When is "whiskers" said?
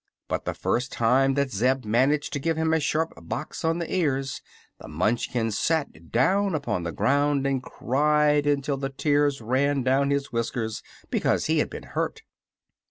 10.31-10.81